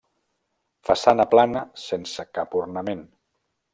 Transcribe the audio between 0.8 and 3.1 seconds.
Façana plana sense cap ornament.